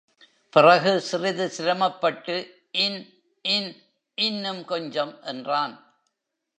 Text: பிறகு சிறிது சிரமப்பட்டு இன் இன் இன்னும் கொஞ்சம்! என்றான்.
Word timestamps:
பிறகு 0.53 0.99
சிறிது 1.01 1.49
சிரமப்பட்டு 1.49 2.35
இன் 2.77 2.99
இன் 3.45 3.71
இன்னும் 4.17 4.65
கொஞ்சம்! 4.65 5.23
என்றான். 5.23 5.75